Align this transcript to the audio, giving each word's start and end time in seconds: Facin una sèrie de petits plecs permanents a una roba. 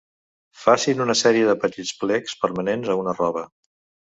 Facin 0.61 1.03
una 1.05 1.15
sèrie 1.19 1.51
de 1.51 1.55
petits 1.65 1.93
plecs 2.01 2.35
permanents 2.47 2.93
a 2.95 2.99
una 3.03 3.17
roba. 3.21 3.45